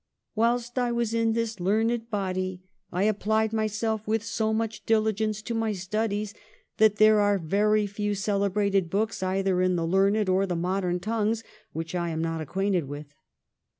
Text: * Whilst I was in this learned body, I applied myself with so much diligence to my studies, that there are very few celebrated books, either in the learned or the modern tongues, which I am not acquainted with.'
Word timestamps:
* 0.21 0.25
Whilst 0.35 0.79
I 0.79 0.91
was 0.91 1.13
in 1.13 1.33
this 1.33 1.59
learned 1.59 2.09
body, 2.09 2.63
I 2.91 3.03
applied 3.03 3.53
myself 3.53 4.07
with 4.07 4.23
so 4.23 4.51
much 4.51 4.83
diligence 4.87 5.43
to 5.43 5.53
my 5.53 5.73
studies, 5.73 6.33
that 6.77 6.95
there 6.95 7.19
are 7.19 7.37
very 7.37 7.85
few 7.85 8.15
celebrated 8.15 8.89
books, 8.89 9.21
either 9.21 9.61
in 9.61 9.75
the 9.75 9.85
learned 9.85 10.27
or 10.27 10.47
the 10.47 10.55
modern 10.55 10.99
tongues, 10.99 11.43
which 11.71 11.93
I 11.93 12.09
am 12.09 12.19
not 12.19 12.41
acquainted 12.41 12.85
with.' 12.85 13.13